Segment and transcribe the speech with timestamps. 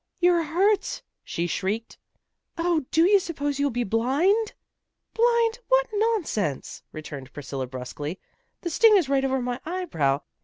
[0.19, 1.99] "You're hurt," she shrieked.
[2.57, 4.53] "Oh, do you suppose you'll be blind?"
[5.13, 5.59] "Blind!
[5.67, 8.19] What nonsense," returned Priscilla brusquely.
[8.61, 10.21] "The sting is right over my eyebrow."